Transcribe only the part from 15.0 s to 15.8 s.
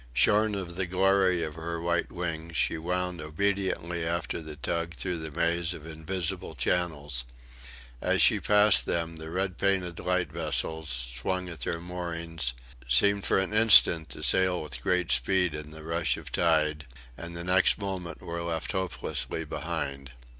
speed in